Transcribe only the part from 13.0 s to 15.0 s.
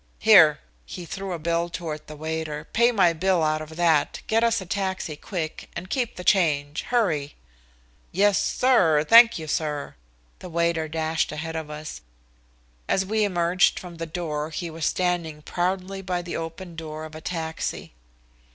we emerged from the door he was